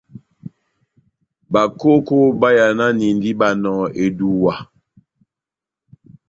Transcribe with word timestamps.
Bakoko 1.53 2.15
bayananindi 2.41 3.29
Banɔhɔ 3.39 3.85
eduwa. 4.03 4.53